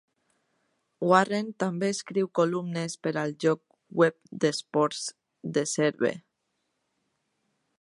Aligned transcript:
Warren 1.09 1.51
també 1.63 1.89
escriu 1.95 2.29
columnes 2.39 2.95
per 3.07 3.13
al 3.25 3.35
lloc 3.45 3.61
web 4.03 4.17
d'esports 4.47 5.05
"The 5.59 5.67
Serve". 5.75 6.15